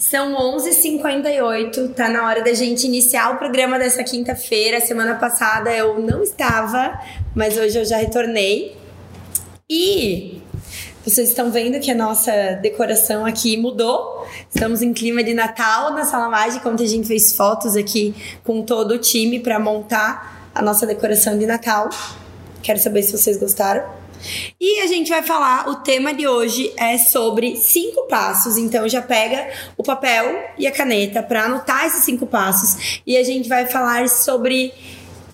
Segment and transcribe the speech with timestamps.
[0.00, 4.80] São 11h58, tá na hora da gente iniciar o programa dessa quinta-feira.
[4.80, 6.98] Semana passada eu não estava,
[7.34, 8.78] mas hoje eu já retornei.
[9.68, 10.40] E
[11.04, 12.32] vocês estão vendo que a nossa
[12.62, 14.26] decoração aqui mudou.
[14.48, 18.62] Estamos em clima de Natal na Sala Mágica, onde a gente fez fotos aqui com
[18.62, 21.90] todo o time para montar a nossa decoração de Natal.
[22.62, 23.99] Quero saber se vocês gostaram.
[24.60, 28.56] E a gente vai falar, o tema de hoje é sobre cinco passos.
[28.56, 33.00] Então já pega o papel e a caneta para anotar esses cinco passos.
[33.06, 34.72] E a gente vai falar sobre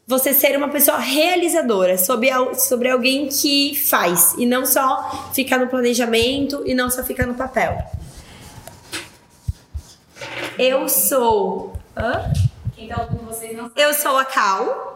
[0.06, 5.66] você ser uma pessoa realizadora, sobre, sobre alguém que faz e não só ficar no
[5.66, 7.76] planejamento e não só ficar no papel.
[10.58, 11.74] Eu sou.
[11.96, 12.32] Hã?
[12.74, 13.70] Quem tá ouvindo vocês não.
[13.74, 14.95] Eu sou a Cal.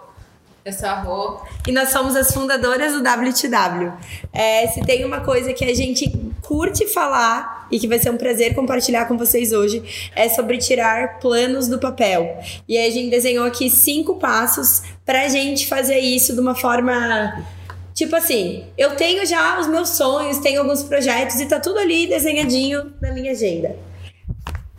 [0.62, 1.40] Eu sou a Rô.
[1.66, 3.92] E nós somos as fundadoras do WTW.
[4.30, 6.10] É, se tem uma coisa que a gente
[6.42, 11.18] curte falar e que vai ser um prazer compartilhar com vocês hoje, é sobre tirar
[11.18, 12.38] planos do papel.
[12.68, 17.42] E a gente desenhou aqui cinco passos pra gente fazer isso de uma forma.
[17.94, 22.06] Tipo assim, eu tenho já os meus sonhos, tenho alguns projetos e tá tudo ali
[22.06, 23.76] desenhadinho na minha agenda.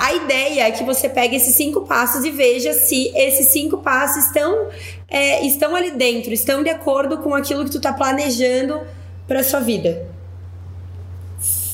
[0.02, 4.25] A ideia é que você pegue esses cinco passos e veja se esses cinco passos
[4.25, 4.67] estão,
[5.12, 8.81] é, estão ali dentro, estão de acordo com aquilo que tu tá planejando
[9.28, 10.08] para sua vida.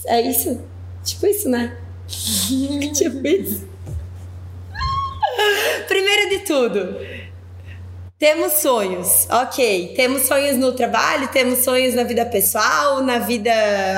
[0.08, 0.60] É isso?
[1.04, 1.78] Tipo isso, né?
[2.94, 3.68] tipo isso.
[5.88, 6.98] Primeiro de tudo,
[8.18, 9.94] temos sonhos, ok.
[9.96, 13.52] Temos sonhos no trabalho, temos sonhos na vida pessoal, na vida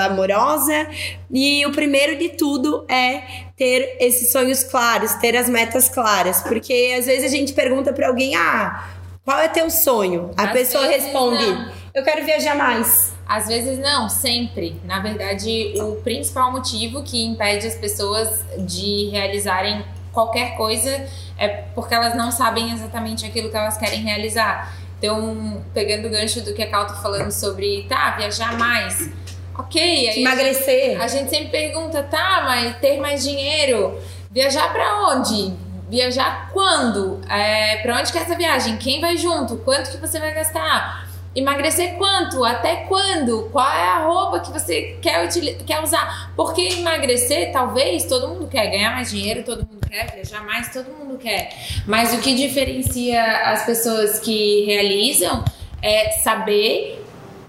[0.04, 0.90] amorosa.
[1.32, 3.22] E o primeiro de tudo é
[3.56, 6.42] ter esses sonhos claros, ter as metas claras.
[6.42, 10.32] Porque às vezes a gente pergunta para alguém: ah, qual é teu sonho?
[10.38, 11.72] A às pessoa responde: não.
[11.94, 13.14] eu quero viajar mais.
[13.28, 14.82] Às vezes não, sempre.
[14.84, 21.94] Na verdade, o principal motivo que impede as pessoas de realizarem qualquer coisa é porque
[21.94, 24.76] elas não sabem exatamente aquilo que elas querem realizar.
[24.98, 29.10] Então, pegando o gancho do que a Cal tá falando sobre, tá, viajar mais.
[29.58, 31.00] Ok, aí emagrecer.
[31.02, 33.98] A gente, a gente sempre pergunta, tá, mas ter mais dinheiro,
[34.32, 35.54] viajar para onde?
[35.90, 37.20] Viajar quando?
[37.28, 38.78] É, para onde que é essa viagem?
[38.78, 39.58] Quem vai junto?
[39.58, 41.10] Quanto que você vai gastar?
[41.36, 42.44] Emagrecer quanto?
[42.44, 43.50] Até quando?
[43.52, 45.28] Qual é a roupa que você quer,
[45.66, 46.32] quer usar?
[46.36, 50.86] Porque emagrecer, talvez, todo mundo quer ganhar mais dinheiro, todo mundo quer viajar mais, todo
[50.92, 51.50] mundo quer.
[51.88, 55.44] Mas o que diferencia as pessoas que realizam
[55.82, 57.04] é saber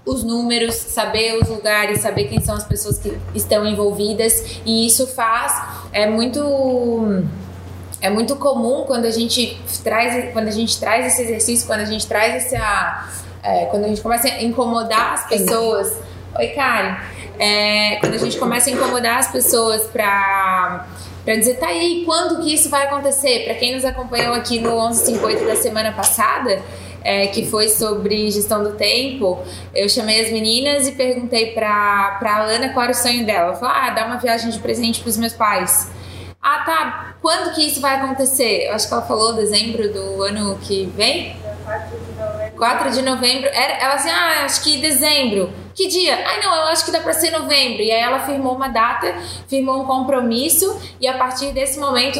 [0.05, 4.59] os números, saber os lugares, saber quem são as pessoas que estão envolvidas.
[4.65, 5.53] E isso faz
[5.91, 6.39] é muito
[8.01, 11.85] é muito comum quando a gente traz quando a gente traz esse exercício, quando a
[11.85, 13.07] gente traz essa
[13.43, 15.95] é, quando a gente começa a incomodar as pessoas.
[16.37, 16.97] Oi, Karen.
[17.39, 20.87] É, quando a gente começa a incomodar as pessoas para
[21.23, 23.45] para dizer, tá aí, quando que isso vai acontecer?
[23.45, 26.59] Para quem nos acompanhou aqui no 1158 da semana passada,
[27.03, 29.39] é, que foi sobre gestão do tempo,
[29.73, 33.53] eu chamei as meninas e perguntei para a Alana qual era o sonho dela.
[33.53, 35.91] Falei, ah, dar uma viagem de presente para os meus pais.
[36.43, 38.65] Ah, tá, quando que isso vai acontecer?
[38.65, 41.35] Eu acho que ela falou dezembro do ano que vem.
[42.57, 43.47] 4 de novembro.
[43.53, 45.51] Era, ela assim, ah, acho que dezembro.
[45.75, 46.17] Que dia?
[46.25, 47.83] Ai, não, eu acho que dá para ser novembro.
[47.83, 49.15] E aí ela firmou uma data,
[49.47, 52.19] firmou um compromisso, e a partir desse momento,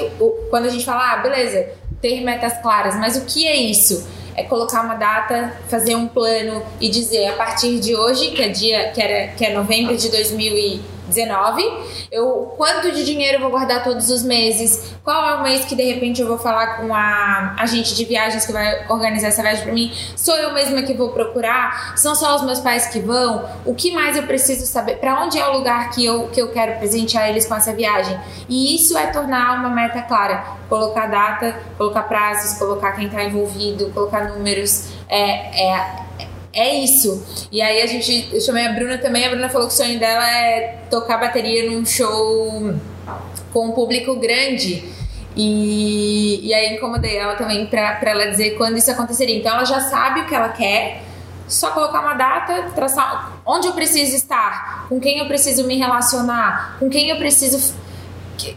[0.51, 4.07] quando a gente fala, ah, beleza, ter metas claras, mas o que é isso?
[4.35, 8.49] É colocar uma data, fazer um plano e dizer a partir de hoje, que é
[8.49, 11.63] dia, que, era, que é novembro de 2020 19.
[12.11, 14.95] Eu, quanto de dinheiro eu vou guardar todos os meses?
[15.03, 18.45] Qual é o mês que de repente eu vou falar com a agente de viagens
[18.45, 19.93] que vai organizar essa viagem para mim?
[20.15, 21.97] Sou eu mesma que vou procurar?
[21.97, 23.47] São só os meus pais que vão?
[23.65, 24.95] O que mais eu preciso saber?
[24.95, 28.19] Para onde é o lugar que eu, que eu quero presentear eles com essa viagem?
[28.47, 30.43] E isso é tornar uma meta clara.
[30.69, 34.89] Colocar data, colocar prazos, colocar quem está envolvido, colocar números.
[35.09, 36.10] É, é
[36.53, 37.47] é isso.
[37.51, 39.99] E aí a gente, eu chamei a Bruna também, a Bruna falou que o sonho
[39.99, 42.73] dela é tocar bateria num show
[43.51, 44.83] com um público grande.
[45.35, 49.37] E, e aí incomodei ela também pra, pra ela dizer quando isso aconteceria.
[49.37, 51.03] Então ela já sabe o que ela quer,
[51.47, 56.77] só colocar uma data, traçar onde eu preciso estar, com quem eu preciso me relacionar,
[56.79, 57.75] com quem eu preciso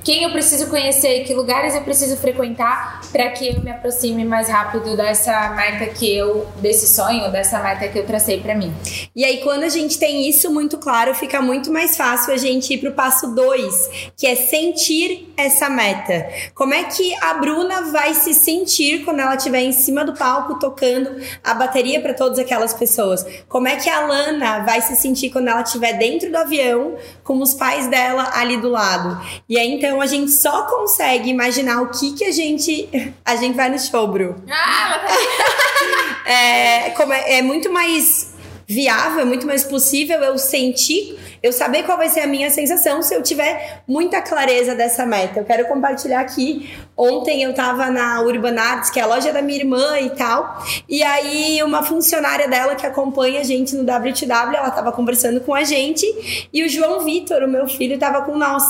[0.02, 4.48] quem eu preciso conhecer, que lugares eu preciso frequentar para que eu me aproxime mais
[4.48, 8.74] rápido dessa meta que eu, desse sonho, dessa meta que eu tracei para mim.
[9.14, 12.74] E aí, quando a gente tem isso muito claro, fica muito mais fácil a gente
[12.74, 16.28] ir pro passo 2, que é sentir essa meta.
[16.54, 20.58] Como é que a Bruna vai se sentir quando ela estiver em cima do palco
[20.58, 23.24] tocando a bateria para todas aquelas pessoas?
[23.48, 27.40] Como é que a Lana vai se sentir quando ela estiver dentro do avião com
[27.40, 29.20] os pais dela ali do lado?
[29.48, 32.88] E é então a gente só consegue imaginar o que que a gente.
[33.24, 34.36] A gente vai no show, Bru.
[34.50, 35.14] Ah, ela tá
[36.26, 38.33] É, como é, é muito mais
[38.66, 43.02] viável, é muito mais possível eu sentir, eu saber qual vai ser a minha sensação
[43.02, 45.40] se eu tiver muita clareza dessa meta.
[45.40, 46.70] Eu quero compartilhar aqui.
[46.96, 50.64] Ontem eu tava na Urban Arts, que é a loja da minha irmã e tal,
[50.88, 55.52] e aí uma funcionária dela que acompanha a gente no WTW, ela tava conversando com
[55.52, 58.62] a gente e o João Vitor, o meu filho, tava com nós.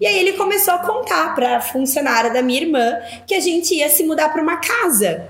[0.00, 2.96] E aí ele começou a contar pra funcionária da minha irmã
[3.26, 5.28] que a gente ia se mudar pra uma casa.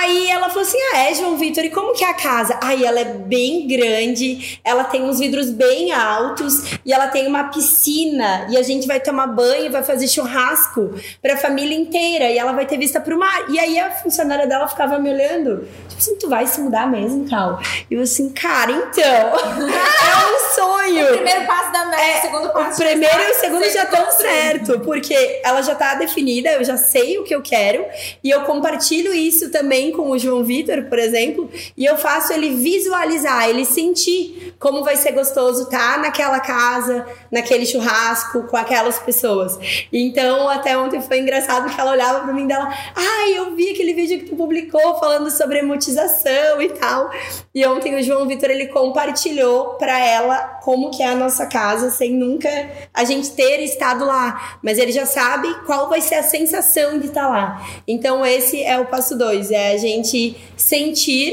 [0.00, 2.58] Aí ela falou assim: Ah, é, João Vitor, e como que é a casa?
[2.62, 7.44] Aí ela é bem grande, ela tem uns vidros bem altos e ela tem uma
[7.44, 12.52] piscina e a gente vai tomar banho, vai fazer churrasco pra família inteira e ela
[12.52, 13.50] vai ter vista pro mar.
[13.50, 17.28] E aí a funcionária dela ficava me olhando, tipo assim, tu vai se mudar mesmo,
[17.28, 17.60] Cal?
[17.90, 21.04] E eu assim, cara, então, é um sonho.
[21.04, 22.82] O primeiro passo da meta, o segundo passo.
[22.82, 24.10] É, O primeiro e o já segundo já estão 100%.
[24.12, 27.84] certo, porque ela já tá definida, eu já sei o que eu quero,
[28.24, 32.54] e eu compartilho isso também com o João Vitor, por exemplo, e eu faço ele
[32.54, 39.58] visualizar, ele sentir como vai ser gostoso estar naquela casa, naquele churrasco, com aquelas pessoas.
[39.92, 43.94] Então, até ontem foi engraçado que ela olhava pra mim dela, ai, eu vi aquele
[43.94, 47.10] vídeo que tu publicou falando sobre emotização e tal.
[47.54, 51.90] E ontem o João Vitor ele compartilhou pra ela como que é a nossa casa,
[51.90, 52.48] sem nunca
[52.92, 57.06] a gente ter estado lá, mas ele já sabe qual vai ser a sensação de
[57.06, 57.64] estar lá.
[57.86, 61.32] Então esse é o passo dois, é gente sentir,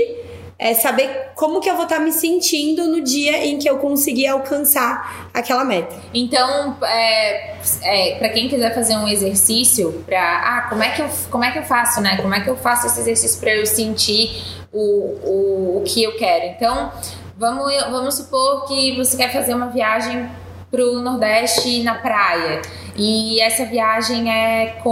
[0.60, 4.26] é saber como que eu vou estar me sentindo no dia em que eu conseguir
[4.26, 5.96] alcançar aquela meta.
[6.12, 11.10] Então, é, é, para quem quiser fazer um exercício para, ah, como é que eu,
[11.30, 12.18] como é que eu faço, né?
[12.18, 16.18] Como é que eu faço esse exercício para eu sentir o, o, o que eu
[16.18, 16.46] quero?
[16.46, 16.92] Então,
[17.38, 20.28] vamos, vamos supor que você quer fazer uma viagem
[20.72, 22.62] pro Nordeste na praia
[22.96, 24.92] e essa viagem é com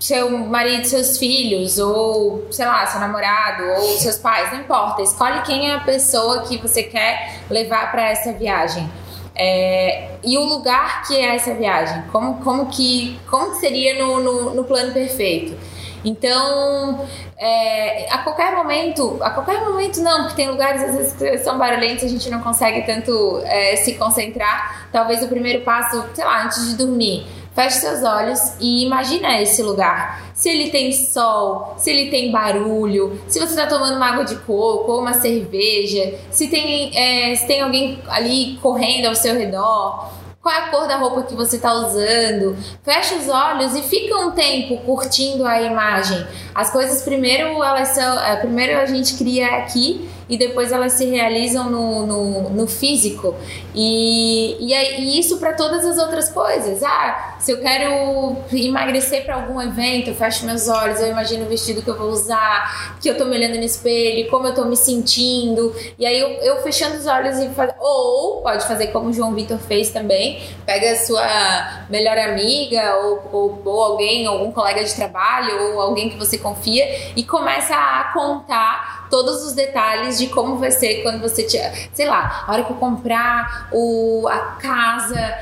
[0.00, 5.02] seu marido, seus filhos, ou sei lá, seu namorado, ou seus pais, não importa.
[5.02, 8.90] Escolhe quem é a pessoa que você quer levar para essa viagem.
[9.36, 14.20] É, e o lugar que é essa viagem, como, como, que, como que seria no,
[14.20, 15.56] no, no plano perfeito?
[16.02, 17.06] Então,
[17.36, 21.58] é, a qualquer momento, a qualquer momento não, porque tem lugares às vezes que são
[21.58, 24.88] barulhentos, a gente não consegue tanto é, se concentrar.
[24.90, 29.62] Talvez o primeiro passo, sei lá, antes de dormir, feche seus olhos e imagina esse
[29.62, 30.30] lugar.
[30.34, 34.36] Se ele tem sol, se ele tem barulho, se você está tomando uma água de
[34.36, 40.10] coco ou uma cerveja, se tem, é, se tem alguém ali correndo ao seu redor.
[40.42, 42.56] Qual é a cor da roupa que você está usando?
[42.82, 46.26] Fecha os olhos e fica um tempo curtindo a imagem.
[46.54, 51.04] As coisas primeiro elas são, é, primeiro a gente cria aqui e depois elas se
[51.06, 53.34] realizam no, no, no físico.
[53.74, 56.82] E, e, e isso para todas as outras coisas.
[56.84, 61.48] Ah, se eu quero emagrecer para algum evento, eu fecho meus olhos, eu imagino o
[61.48, 64.64] vestido que eu vou usar, que eu tô me olhando no espelho, como eu tô
[64.66, 65.74] me sentindo.
[65.98, 67.74] E aí eu, eu fechando os olhos e faz...
[67.80, 73.22] ou pode fazer como o João Vitor fez também, pega a sua melhor amiga ou,
[73.32, 76.84] ou, ou alguém, algum colega de trabalho ou alguém que você confia
[77.16, 82.06] e começa a contar todos os detalhes de como vai ser quando você tiver, sei
[82.06, 85.34] lá, a hora que eu comprar o, a casa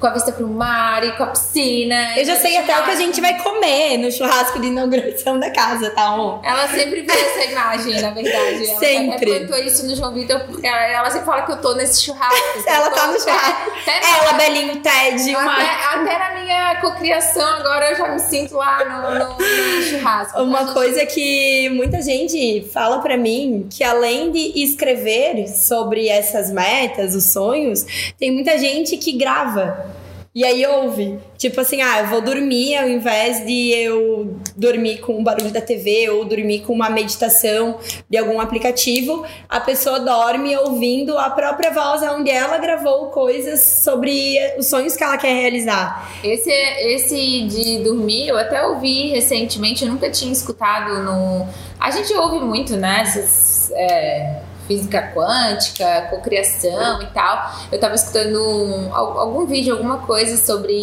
[0.00, 2.18] com a vista pro mar e com a piscina.
[2.18, 5.50] Eu já sei até o que a gente vai comer no churrasco de inauguração da
[5.50, 6.14] casa, tá?
[6.14, 6.40] On?
[6.42, 8.68] Ela sempre vê essa imagem, na verdade.
[8.70, 9.32] Ela Sempre.
[9.32, 12.02] até plantou isso no João Vitor, porque ela, ela sempre fala que eu tô nesse
[12.02, 12.36] churrasco.
[12.66, 13.70] Ela tá no até- churrasco.
[13.82, 15.52] até Ela, na- Belinho, Ted, uma...
[15.52, 20.40] até, até na minha cocriação agora eu já me sinto lá no, no- no churrasco.
[20.42, 26.08] Uma A gente- coisa que muita gente fala pra mim, que além de escrever sobre
[26.08, 29.99] essas metas, os sonhos, tem muita gente que grava.
[30.32, 35.18] E aí ouve, tipo assim, ah, eu vou dormir ao invés de eu dormir com
[35.18, 40.56] o barulho da TV ou dormir com uma meditação de algum aplicativo, a pessoa dorme
[40.56, 46.08] ouvindo a própria voz onde ela gravou coisas sobre os sonhos que ela quer realizar.
[46.22, 51.48] Esse, esse de dormir, eu até ouvi recentemente, eu nunca tinha escutado no.
[51.80, 53.00] A gente ouve muito, né?
[53.00, 57.50] Essas, é, física quântica, cocriação e tal.
[57.72, 60.80] Eu tava escutando um- al- algum vídeo, alguma coisa sobre.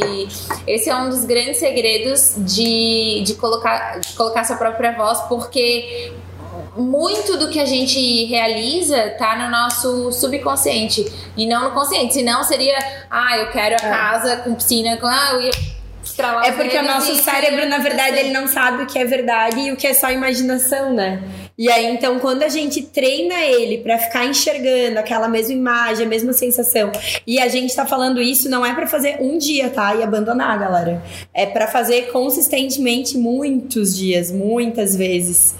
[0.67, 6.11] Esse é um dos grandes segredos de, de, colocar, de colocar sua própria voz, porque
[6.75, 12.13] muito do que a gente realiza tá no nosso subconsciente e não no consciente.
[12.13, 12.77] Senão seria,
[13.09, 15.51] ah, eu quero a casa com piscina, com, ah, eu ia
[16.03, 19.59] estralar É porque o nosso cérebro, na verdade, ele não sabe o que é verdade
[19.61, 21.23] e o que é só imaginação, né?
[21.57, 26.09] E aí, então, quando a gente treina ele para ficar enxergando aquela mesma imagem, a
[26.09, 26.91] mesma sensação,
[27.25, 29.95] e a gente tá falando isso, não é para fazer um dia, tá?
[29.95, 31.01] E abandonar, galera.
[31.33, 35.55] É para fazer consistentemente muitos dias, muitas vezes.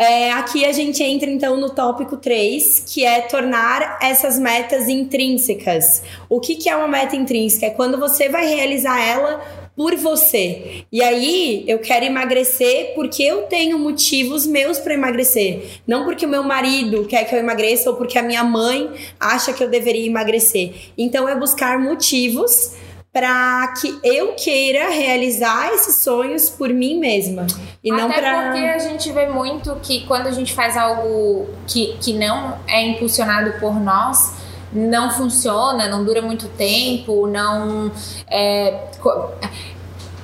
[0.00, 6.02] É, aqui a gente entra então no tópico 3, que é tornar essas metas intrínsecas.
[6.26, 7.66] O que, que é uma meta intrínseca?
[7.66, 9.42] É quando você vai realizar ela
[9.76, 10.86] por você.
[10.90, 15.82] E aí, eu quero emagrecer porque eu tenho motivos meus para emagrecer.
[15.86, 18.90] Não porque o meu marido quer que eu emagreça ou porque a minha mãe
[19.20, 20.72] acha que eu deveria emagrecer.
[20.96, 22.72] Então, é buscar motivos
[23.12, 27.46] para que eu queira realizar esses sonhos por mim mesma
[27.82, 31.48] e Até não para porque a gente vê muito que quando a gente faz algo
[31.66, 34.38] que, que não é impulsionado por nós
[34.72, 37.90] não funciona, não dura muito tempo, não
[38.28, 38.88] é,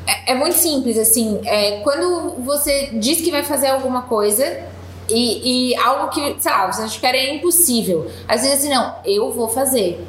[0.07, 1.41] é, é muito simples assim.
[1.45, 4.65] É, quando você diz que vai fazer alguma coisa
[5.09, 8.09] e, e algo que, sei lá, você acha que é impossível.
[8.29, 10.07] Às vezes assim, não, eu vou fazer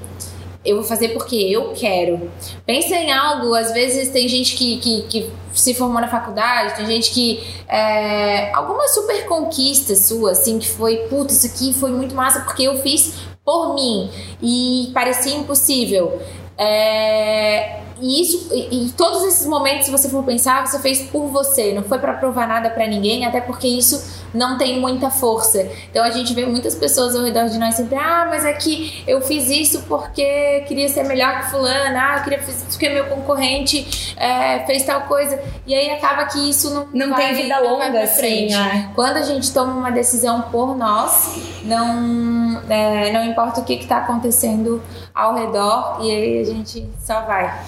[0.67, 2.29] eu vou fazer porque eu quero.
[2.65, 6.85] Pensa em algo, às vezes tem gente que, que, que se formou na faculdade, tem
[6.85, 7.43] gente que.
[7.67, 12.63] É, alguma super conquista sua, assim, que foi, putz, isso aqui foi muito massa porque
[12.63, 13.13] eu fiz
[13.45, 14.09] por mim
[14.41, 16.21] e parecia impossível.
[16.57, 21.27] É, e isso, e, e, todos esses momentos, se você for pensar, você fez por
[21.27, 25.67] você, não foi para provar nada para ninguém, até porque isso não tem muita força.
[25.89, 29.03] Então a gente vê muitas pessoas ao redor de nós sempre, ah, mas é que
[29.07, 32.89] eu fiz isso porque queria ser melhor que fulano, ah, eu queria fazer isso porque
[32.89, 35.39] meu concorrente é, fez tal coisa.
[35.65, 38.53] E aí acaba que isso não, não vai, tem vida longa pra assim, frente.
[38.53, 43.73] Assim, Quando a gente toma uma decisão por nós, não, é, não importa o que
[43.73, 44.81] está acontecendo
[45.13, 47.59] ao redor, e aí a gente só vai.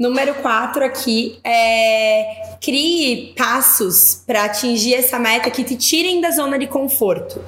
[0.00, 6.58] Número 4 aqui é crie passos para atingir essa meta que te tirem da zona
[6.58, 7.38] de conforto.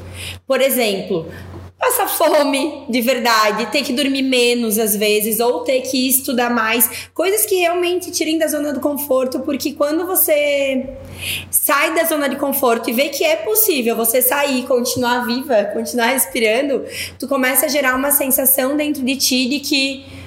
[0.46, 1.26] Por exemplo,
[1.78, 7.08] passar fome de verdade, ter que dormir menos às vezes, ou ter que estudar mais,
[7.14, 10.90] coisas que realmente tirem da zona do conforto, porque quando você
[11.50, 16.08] sai da zona de conforto e vê que é possível você sair, continuar viva, continuar
[16.08, 16.84] respirando,
[17.18, 20.21] tu começa a gerar uma sensação dentro de ti de que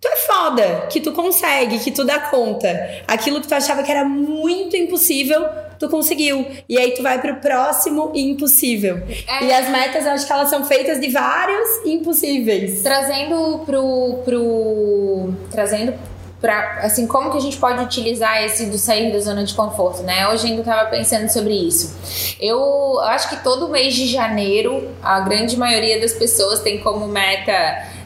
[0.00, 2.68] tu é foda, que tu consegue, que tu dá conta.
[3.06, 5.46] Aquilo que tu achava que era muito impossível,
[5.78, 6.46] tu conseguiu.
[6.68, 9.02] E aí tu vai pro próximo impossível.
[9.28, 9.44] É.
[9.44, 12.82] E as metas, eu acho que elas são feitas de vários impossíveis.
[12.82, 14.22] Trazendo pro.
[14.24, 15.94] pro trazendo
[16.40, 20.02] Pra, assim, como que a gente pode utilizar esse do sair da zona de conforto,
[20.02, 20.26] né?
[20.28, 21.94] Hoje ainda estava pensando sobre isso.
[22.40, 27.52] Eu acho que todo mês de janeiro, a grande maioria das pessoas tem como meta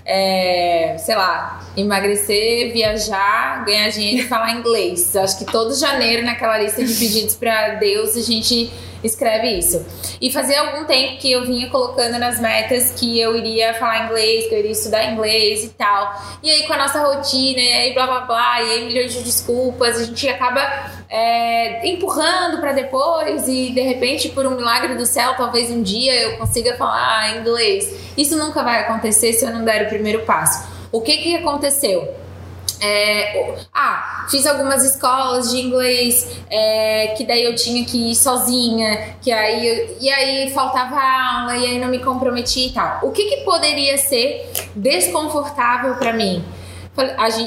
[0.04, 5.14] é, sei lá, emagrecer, viajar, ganhar dinheiro e falar inglês.
[5.16, 8.70] Acho que todo janeiro naquela lista de pedidos para Deus a gente
[9.06, 9.84] escreve isso.
[10.20, 14.48] E fazia algum tempo que eu vinha colocando nas metas que eu iria falar inglês,
[14.48, 16.14] que eu iria estudar inglês e tal.
[16.42, 19.22] E aí com a nossa rotina, e aí blá blá blá, e aí milhões de
[19.22, 20.60] desculpas, a gente acaba
[21.08, 26.14] é, empurrando para depois e de repente, por um milagre do céu, talvez um dia
[26.22, 28.12] eu consiga falar inglês.
[28.16, 30.66] Isso nunca vai acontecer se eu não der o primeiro passo.
[30.90, 32.23] O que que aconteceu?
[32.86, 39.16] É, ah, fiz algumas escolas de inglês é, que daí eu tinha que ir sozinha,
[39.22, 42.98] que aí e aí faltava aula e aí não me comprometi e tal.
[43.02, 46.44] O que, que poderia ser desconfortável para mim?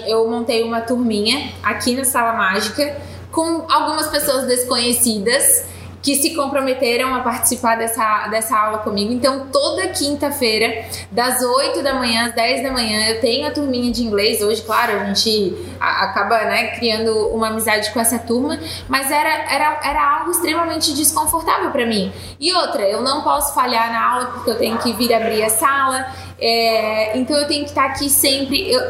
[0.08, 2.98] Eu montei uma turminha aqui na sala mágica
[3.32, 5.66] com algumas pessoas desconhecidas
[6.08, 9.12] que se comprometeram a participar dessa, dessa aula comigo.
[9.12, 13.92] Então, toda quinta-feira, das 8 da manhã às 10 da manhã, eu tenho a turminha
[13.92, 14.42] de inglês.
[14.42, 19.82] Hoje, claro, a gente acaba né, criando uma amizade com essa turma, mas era, era,
[19.84, 22.10] era algo extremamente desconfortável para mim.
[22.40, 25.50] E outra, eu não posso falhar na aula porque eu tenho que vir abrir a
[25.50, 26.08] sala.
[26.40, 28.72] É, então eu tenho que estar aqui sempre.
[28.72, 28.82] Eu,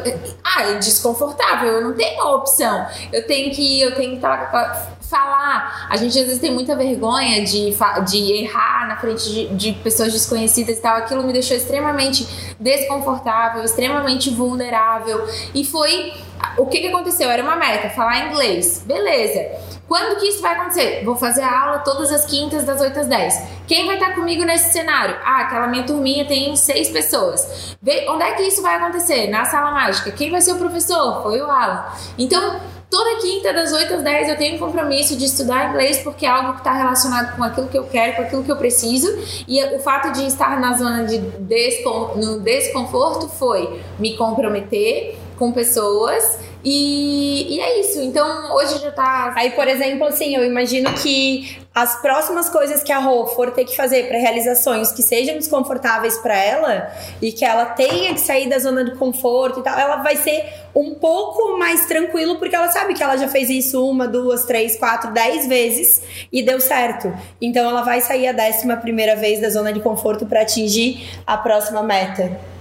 [0.43, 2.85] ah, é desconfortável, eu não tenho opção.
[3.11, 5.87] Eu tenho que, eu tenho que estar falar.
[5.89, 7.73] A gente às vezes tem muita vergonha de,
[8.05, 10.97] de errar na frente de, de, pessoas desconhecidas e tal.
[10.97, 12.27] Aquilo me deixou extremamente
[12.59, 15.25] desconfortável, extremamente vulnerável.
[15.53, 16.13] E foi.
[16.57, 17.29] O que, que aconteceu?
[17.29, 18.83] Era uma meta, falar inglês.
[18.85, 19.76] Beleza.
[19.87, 21.03] Quando que isso vai acontecer?
[21.05, 23.43] Vou fazer a aula todas as quintas, das 8 às 10.
[23.67, 25.15] Quem vai estar comigo nesse cenário?
[25.23, 27.75] Ah, aquela minha turminha tem seis pessoas.
[27.81, 29.27] Vê, onde é que isso vai acontecer?
[29.27, 30.11] Na sala mágica.
[30.11, 31.23] Quem vai ser o professor?
[31.23, 31.85] Foi o Alan.
[32.17, 36.25] Então, Toda quinta, das 8 às 10, eu tenho um compromisso de estudar inglês porque
[36.25, 39.13] é algo que está relacionado com aquilo que eu quero, com aquilo que eu preciso.
[39.45, 45.51] E o fato de estar na zona de descon no desconforto foi me comprometer com
[45.51, 48.01] pessoas E, e é isso.
[48.01, 49.33] Então, hoje já tá.
[49.35, 53.63] Aí, por exemplo, assim, eu imagino que as próximas coisas que a Rô for ter
[53.63, 58.19] que fazer para realizar sonhos que sejam desconfortáveis para ela e que ela tenha que
[58.19, 60.43] sair da zona de conforto e tal, ela vai ser
[60.75, 64.75] um pouco mais tranquilo porque ela sabe que ela já fez isso uma, duas, três,
[64.75, 67.13] quatro, dez vezes e deu certo.
[67.39, 71.37] Então ela vai sair a décima primeira vez da zona de conforto para atingir a
[71.37, 72.56] próxima meta.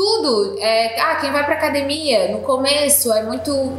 [0.00, 0.56] Tudo.
[0.58, 3.76] É, ah, quem vai pra academia, no começo é muito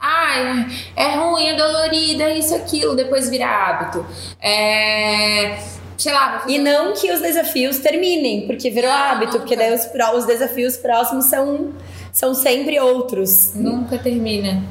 [0.00, 0.64] ah,
[0.94, 4.06] é ruim, é dolorido, é isso, aquilo, depois vira hábito.
[4.40, 5.58] É.
[5.98, 9.38] Sei lá, E não que os desafios terminem, porque virou não, hábito, nunca.
[9.40, 11.74] porque daí os, os desafios próximos são,
[12.12, 13.52] são sempre outros.
[13.52, 14.62] Nunca termina.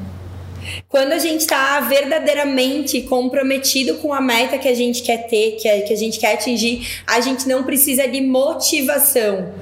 [0.88, 5.68] Quando a gente está verdadeiramente comprometido com a meta que a gente quer ter, que
[5.68, 9.52] a, que a gente quer atingir, a gente não precisa de motivação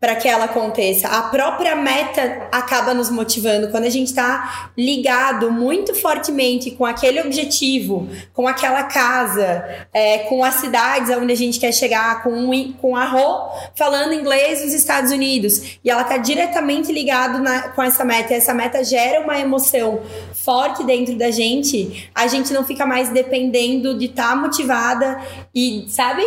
[0.00, 1.08] para que ela aconteça.
[1.08, 3.68] A própria meta acaba nos motivando.
[3.68, 10.44] Quando a gente está ligado muito fortemente com aquele objetivo, com aquela casa, é, com
[10.44, 15.10] as cidades onde a gente quer chegar, com, com a Rô falando inglês nos Estados
[15.10, 19.38] Unidos, e ela está diretamente ligado na, com essa meta, e essa meta gera uma
[19.38, 20.00] emoção
[20.32, 25.20] forte dentro da gente, a gente não fica mais dependendo de estar tá motivada
[25.54, 26.22] e, sabe?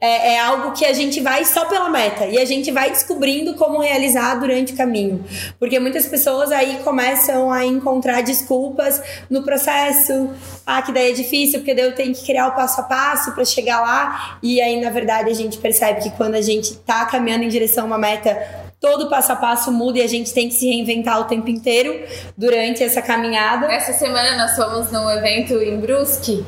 [0.00, 3.54] É, é, algo que a gente vai só pela meta e a gente vai descobrindo
[3.54, 5.22] como realizar durante o caminho.
[5.58, 10.30] Porque muitas pessoas aí começam a encontrar desculpas no processo.
[10.66, 13.32] Ah, que daí é difícil, porque daí eu tenho que criar o passo a passo
[13.32, 14.38] para chegar lá.
[14.42, 17.84] E aí, na verdade, a gente percebe que quando a gente tá caminhando em direção
[17.84, 18.38] a uma meta,
[18.80, 22.06] todo passo a passo muda e a gente tem que se reinventar o tempo inteiro
[22.38, 23.66] durante essa caminhada.
[23.66, 26.42] Essa semana nós fomos num evento em Brusque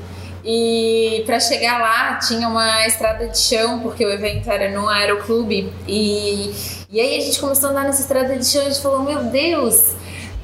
[0.45, 5.73] e para chegar lá tinha uma estrada de chão, porque o evento era no aeroclube.
[5.87, 6.53] E,
[6.91, 9.03] e aí a gente começou a andar nessa estrada de chão e a gente falou:
[9.03, 9.95] Meu Deus,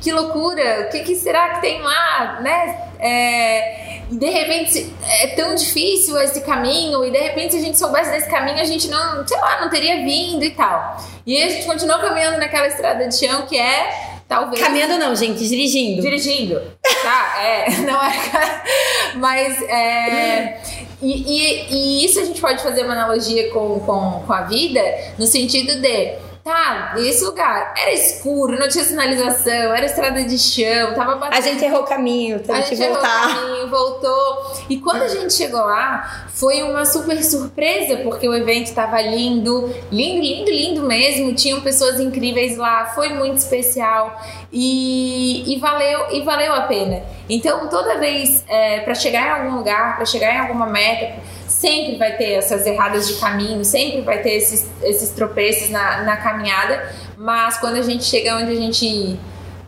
[0.00, 0.86] que loucura!
[0.86, 2.40] O que, que será que tem lá?
[2.40, 2.84] Né?
[3.00, 8.10] É, de repente é tão difícil esse caminho, e de repente se a gente soubesse
[8.10, 10.96] desse caminho, a gente não, sei lá, não teria vindo e tal.
[11.26, 14.62] E aí a gente continuou caminhando naquela estrada de chão que é Talvez.
[14.62, 16.02] Caminhando não, gente, dirigindo.
[16.02, 16.60] Dirigindo.
[17.02, 17.70] Tá, é.
[17.80, 18.62] Não é.
[19.16, 20.60] Mas é.
[21.00, 24.82] E, e, e, isso a gente pode fazer uma analogia com, com, com a vida,
[25.18, 30.94] no sentido de Tá, esse lugar era escuro, não tinha sinalização, era estrada de chão,
[30.94, 31.38] tava batendo.
[31.38, 33.28] A gente errou o caminho, teve que voltar.
[33.28, 34.56] Errou o caminho, voltou.
[34.66, 39.70] E quando a gente chegou lá, foi uma super surpresa, porque o evento tava lindo,
[39.92, 41.34] lindo, lindo, lindo mesmo.
[41.34, 44.18] Tinham pessoas incríveis lá, foi muito especial
[44.50, 47.02] e, e valeu e valeu a pena.
[47.28, 51.14] Então, toda vez é, para chegar em algum lugar, para chegar em alguma meta,
[51.58, 56.16] sempre vai ter essas erradas de caminho, sempre vai ter esses, esses tropeços na, na
[56.16, 59.18] caminhada, mas quando a gente chega onde a gente,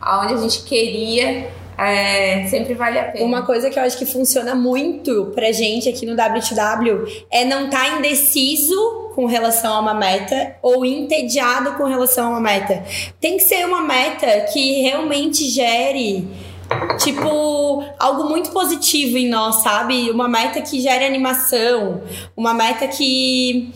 [0.00, 3.24] aonde a gente queria, é, sempre vale a pena.
[3.24, 7.64] Uma coisa que eu acho que funciona muito pra gente aqui no W2W é não
[7.64, 12.84] estar tá indeciso com relação a uma meta ou entediado com relação a uma meta.
[13.20, 16.28] Tem que ser uma meta que realmente gere
[16.98, 20.10] tipo, algo muito positivo em nós, sabe?
[20.10, 22.02] Uma meta que gere animação,
[22.36, 23.72] uma meta que,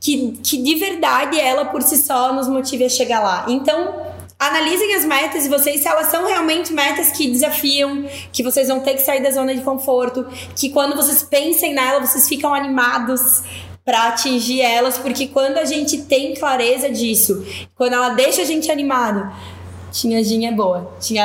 [0.00, 3.46] que, que de verdade ela por si só nos motive a chegar lá.
[3.48, 3.94] Então,
[4.38, 8.80] analisem as metas de vocês se elas são realmente metas que desafiam, que vocês vão
[8.80, 10.26] ter que sair da zona de conforto,
[10.56, 13.42] que quando vocês pensem nela, vocês ficam animados
[13.84, 18.70] para atingir elas, porque quando a gente tem clareza disso, quando ela deixa a gente
[18.70, 19.30] animado,
[19.90, 21.24] tinha é boa, tinha.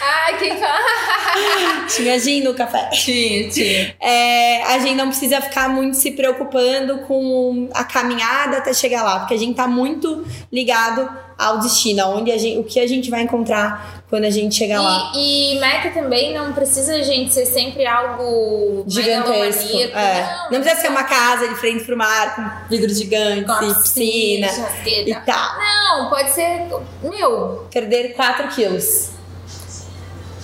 [0.00, 1.86] Ai, quem fala?
[1.88, 2.88] tinha gin no café.
[2.90, 3.94] Tinha, tinha.
[4.00, 9.20] É, a gente não precisa ficar muito se preocupando com a caminhada até chegar lá,
[9.20, 13.08] porque a gente tá muito ligado ao destino, aonde a gente, o que a gente
[13.10, 15.12] vai encontrar quando a gente chegar e, lá.
[15.14, 19.78] E meta também não precisa a gente ser sempre algo gigantesco.
[19.78, 20.22] É.
[20.22, 24.48] Não, não, precisa ser uma casa de frente pro mar com vidros gigantes com piscina,
[24.48, 25.58] piscina e tal.
[25.58, 26.66] Não, pode ser,
[27.02, 29.17] meu, perder 4 quilos.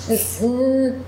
[0.09, 1.05] 嗯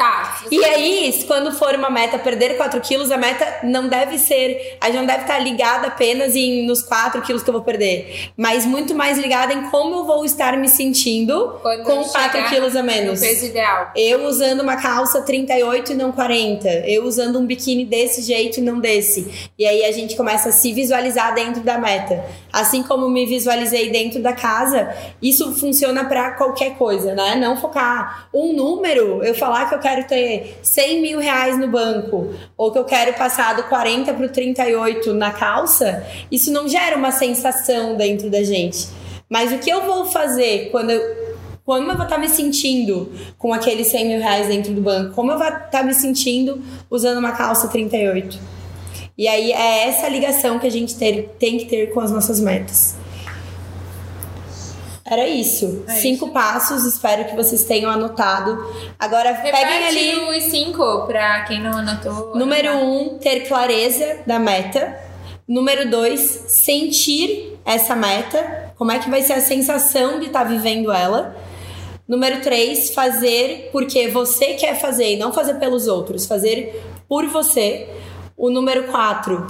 [0.00, 0.40] tá.
[0.50, 4.78] E aí, quando for uma meta perder 4 quilos, a meta não deve ser.
[4.80, 8.30] A gente não deve estar ligada apenas em, nos 4 quilos que eu vou perder.
[8.34, 12.74] Mas muito mais ligada em como eu vou estar me sentindo quando com 4 quilos
[12.74, 13.20] a menos.
[13.20, 13.92] peso ideal.
[13.94, 16.68] Eu usando uma calça 38 e não 40.
[16.86, 19.50] Eu usando um biquíni desse jeito e não desse.
[19.58, 22.24] E aí a gente começa a se visualizar dentro da meta.
[22.50, 27.36] Assim como me visualizei dentro da casa, isso funciona para qualquer coisa, né?
[27.36, 32.34] Não focar um número, eu falar que eu quero ter 100 mil reais no banco,
[32.56, 36.96] ou que eu quero passar do 40 para o 38 na calça, isso não gera
[36.96, 38.88] uma sensação dentro da gente.
[39.28, 41.20] Mas o que eu vou fazer quando eu
[41.68, 45.14] eu vou estar tá me sentindo com aqueles 100 mil reais dentro do banco?
[45.14, 48.40] Como eu vou estar tá me sentindo usando uma calça 38?
[49.16, 52.40] E aí é essa ligação que a gente ter, tem que ter com as nossas
[52.40, 52.96] metas.
[55.10, 55.84] Era isso.
[55.88, 56.32] É cinco isso.
[56.32, 58.64] passos, espero que vocês tenham anotado.
[58.96, 60.38] Agora Repete peguem ali.
[60.38, 62.36] os cinco para quem não anotou.
[62.36, 64.96] Número um, ter clareza da meta.
[65.48, 68.72] Número dois, sentir essa meta.
[68.76, 71.36] Como é que vai ser a sensação de estar tá vivendo ela?
[72.06, 77.88] Número três, fazer porque você quer fazer e não fazer pelos outros, fazer por você.
[78.36, 79.46] O número quatro,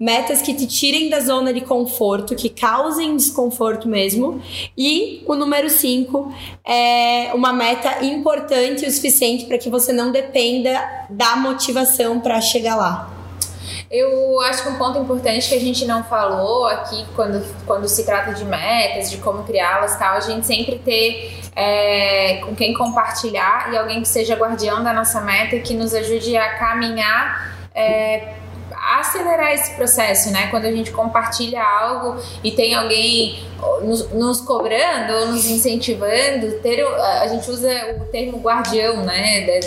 [0.00, 4.40] metas que te tirem da zona de conforto, que causem desconforto mesmo.
[4.76, 6.34] E o número 5
[6.64, 12.76] é uma meta importante o suficiente para que você não dependa da motivação para chegar
[12.76, 13.10] lá.
[13.90, 18.04] Eu acho que um ponto importante que a gente não falou aqui quando, quando se
[18.04, 23.70] trata de metas, de como criá-las tal, a gente sempre ter é, com quem compartilhar
[23.72, 28.34] e alguém que seja guardião da nossa meta e que nos ajude a caminhar é,
[28.98, 30.48] acelerar esse processo, né?
[30.48, 33.38] Quando a gente compartilha algo e tem alguém
[33.82, 39.60] nos, nos cobrando ou nos incentivando, ter, a gente usa o termo guardião, né?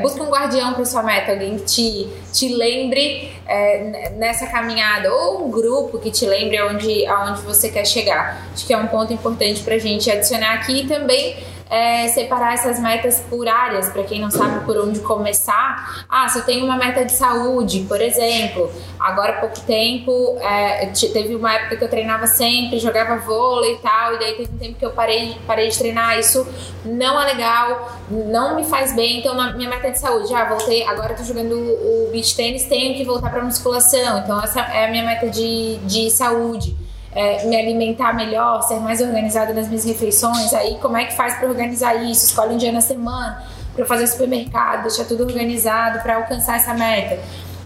[0.00, 5.46] Busca um guardião para sua meta, alguém que te, te lembre é, nessa caminhada, ou
[5.46, 8.46] um grupo que te lembre aonde, aonde você quer chegar.
[8.54, 11.36] Acho que é um ponto importante para a gente adicionar aqui e também
[11.68, 16.06] é, separar essas metas por áreas, para quem não sabe por onde começar.
[16.08, 20.86] Ah, se eu tenho uma meta de saúde, por exemplo, agora há pouco tempo, é,
[21.12, 24.58] teve uma época que eu treinava sempre, jogava vôlei e tal, e daí teve um
[24.58, 26.18] tempo que eu parei, parei de treinar.
[26.18, 26.46] Isso
[26.84, 29.18] não é legal, não me faz bem.
[29.18, 32.64] Então, na minha meta de saúde, já ah, voltei, agora tô jogando o beach tênis,
[32.66, 34.18] tenho que voltar para musculação.
[34.18, 36.85] Então, essa é a minha meta de, de saúde
[37.16, 40.52] é, me alimentar melhor, ser mais organizada nas minhas refeições.
[40.52, 42.26] Aí, como é que faz para organizar isso?
[42.26, 43.42] Escolhe um dia na semana
[43.74, 47.18] para fazer supermercado, deixar tudo organizado para alcançar essa meta.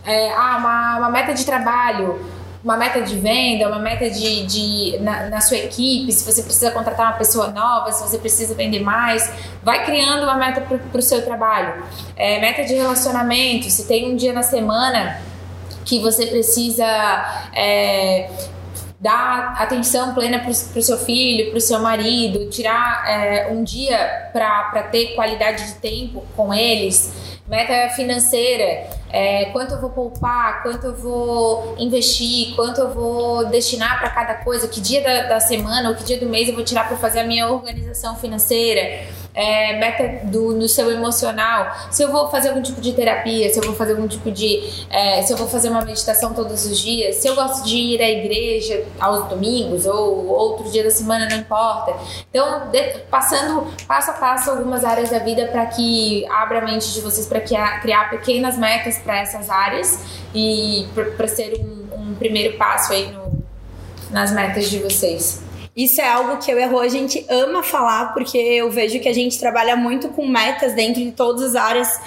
[0.07, 2.21] É, ah, uma, uma meta de trabalho
[2.63, 6.71] uma meta de venda, uma meta de, de na, na, sua equipe, se você precisa
[6.71, 9.33] contratar uma pessoa nova, se você precisa vender mais,
[9.63, 11.83] vai criando uma meta para o seu trabalho.
[12.15, 15.23] É, meta de relacionamento, se tem um dia na semana
[15.87, 16.85] que você precisa
[17.55, 18.31] é,
[19.01, 24.31] dar atenção plena para o seu filho, para o seu marido, tirar é, um dia
[24.31, 30.85] para ter qualidade de tempo com eles, meta financeira, é, quanto eu vou poupar, quanto
[30.85, 35.89] eu vou investir, quanto eu vou destinar para cada coisa, que dia da, da semana
[35.89, 39.79] ou que dia do mês eu vou tirar para fazer a minha organização financeira é,
[39.79, 43.65] meta do, no seu emocional, se eu vou fazer algum tipo de terapia, se eu
[43.65, 44.63] vou fazer algum tipo de.
[44.91, 48.03] É, se eu vou fazer uma meditação todos os dias, se eu gosto de ir
[48.03, 51.95] à igreja aos domingos ou outro dia da semana, não importa.
[52.29, 56.93] Então, de, passando passo a passo algumas áreas da vida para que abra a mente
[56.93, 60.01] de vocês para criar, pequenas metas para essas áreas
[60.35, 63.45] e para ser um, um primeiro passo aí no,
[64.11, 65.50] nas metas de vocês.
[65.77, 69.09] Isso é algo que eu e a a gente ama falar, porque eu vejo que
[69.09, 72.01] a gente trabalha muito com metas dentro de todas as áreas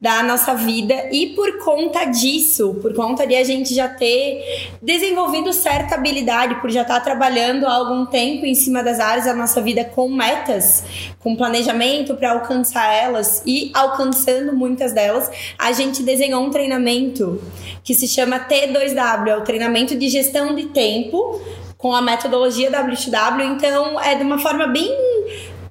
[0.00, 1.08] da nossa vida.
[1.10, 6.70] E por conta disso, por conta de a gente já ter desenvolvido certa habilidade, por
[6.70, 10.84] já estar trabalhando há algum tempo em cima das áreas da nossa vida com metas,
[11.18, 17.40] com planejamento para alcançar elas e alcançando muitas delas, a gente desenhou um treinamento
[17.82, 21.40] que se chama T2W, é o treinamento de gestão de tempo
[21.76, 24.94] com a metodologia W2W, então é de uma forma bem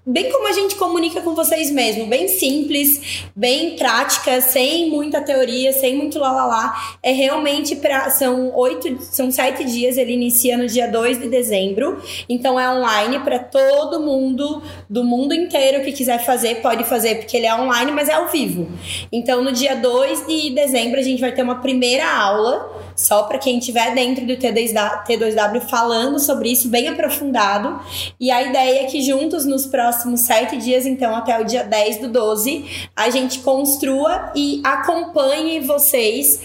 [0.07, 5.73] bem como a gente comunica com vocês mesmo, bem simples, bem prática, sem muita teoria,
[5.73, 6.95] sem muito lá lá lá.
[7.01, 11.99] É realmente para são oito, são sete dias, ele inicia no dia 2 de dezembro.
[12.29, 17.37] Então é online para todo mundo do mundo inteiro que quiser fazer, pode fazer, porque
[17.37, 18.67] ele é online, mas é ao vivo.
[19.11, 23.37] Então no dia 2 de dezembro a gente vai ter uma primeira aula só para
[23.37, 27.79] quem estiver dentro do T2W falando sobre isso bem aprofundado.
[28.19, 31.97] E a ideia é que juntos nos próximos sete dias, então até o dia 10
[31.99, 36.39] do 12, a gente construa e acompanhe vocês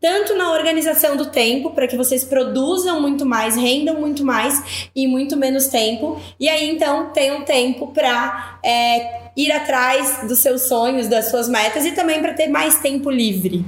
[0.00, 5.08] tanto na organização do tempo, para que vocês produzam muito mais, rendam muito mais em
[5.08, 11.08] muito menos tempo, e aí então tenham tempo para é, ir atrás dos seus sonhos,
[11.08, 13.64] das suas metas e também para ter mais tempo livre.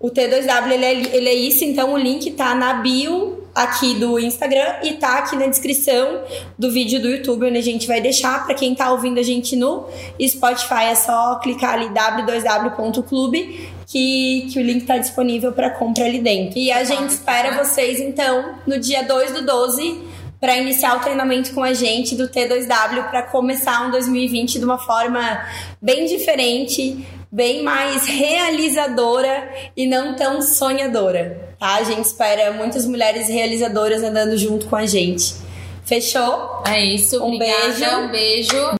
[0.00, 4.20] O T2W ele é, ele é isso, então o link tá na bio aqui do
[4.20, 6.20] Instagram e tá aqui na descrição
[6.56, 8.46] do vídeo do YouTube, onde a gente vai deixar.
[8.46, 9.86] Para quem tá ouvindo a gente no
[10.22, 16.20] Spotify, é só clicar ali w2w.clube que, que o link tá disponível para compra ali
[16.20, 16.58] dentro.
[16.58, 21.52] E a gente espera vocês, então, no dia 2 do 12 para iniciar o treinamento
[21.52, 25.44] com a gente do T2W para começar um 2020 de uma forma
[25.82, 31.76] bem diferente, bem mais realizadora e não tão sonhadora, tá?
[31.76, 35.34] A gente espera muitas mulheres realizadoras andando junto com a gente.
[35.84, 36.62] Fechou?
[36.66, 37.16] É isso.
[37.24, 37.96] Um obrigada, beijo.
[37.96, 38.76] Um beijo.